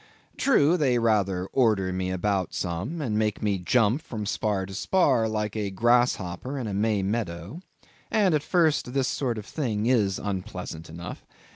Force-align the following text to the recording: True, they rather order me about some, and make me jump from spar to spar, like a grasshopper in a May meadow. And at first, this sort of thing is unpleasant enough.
True, 0.35 0.77
they 0.77 0.97
rather 0.97 1.45
order 1.53 1.93
me 1.93 2.09
about 2.09 2.55
some, 2.55 3.01
and 3.03 3.19
make 3.19 3.43
me 3.43 3.59
jump 3.59 4.01
from 4.01 4.25
spar 4.25 4.65
to 4.65 4.73
spar, 4.73 5.27
like 5.29 5.55
a 5.55 5.69
grasshopper 5.69 6.57
in 6.57 6.65
a 6.65 6.73
May 6.73 7.03
meadow. 7.03 7.61
And 8.09 8.33
at 8.33 8.41
first, 8.41 8.93
this 8.93 9.07
sort 9.07 9.37
of 9.37 9.45
thing 9.45 9.85
is 9.85 10.17
unpleasant 10.17 10.89
enough. 10.89 11.23